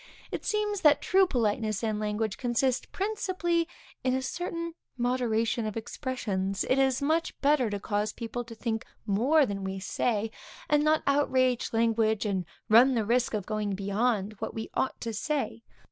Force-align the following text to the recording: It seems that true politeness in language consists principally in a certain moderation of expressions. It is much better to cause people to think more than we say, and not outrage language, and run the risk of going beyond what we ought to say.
It 0.31 0.43
seems 0.43 0.81
that 0.81 0.99
true 0.99 1.27
politeness 1.27 1.83
in 1.83 1.99
language 1.99 2.35
consists 2.39 2.87
principally 2.87 3.67
in 4.03 4.15
a 4.15 4.21
certain 4.23 4.73
moderation 4.97 5.67
of 5.67 5.77
expressions. 5.77 6.63
It 6.67 6.79
is 6.79 7.03
much 7.03 7.39
better 7.41 7.69
to 7.69 7.79
cause 7.79 8.11
people 8.11 8.43
to 8.45 8.55
think 8.55 8.83
more 9.05 9.45
than 9.45 9.63
we 9.63 9.79
say, 9.79 10.31
and 10.67 10.83
not 10.83 11.03
outrage 11.05 11.71
language, 11.71 12.25
and 12.25 12.45
run 12.67 12.95
the 12.95 13.05
risk 13.05 13.35
of 13.35 13.45
going 13.45 13.75
beyond 13.75 14.33
what 14.39 14.55
we 14.55 14.71
ought 14.73 14.99
to 15.01 15.13
say. 15.13 15.61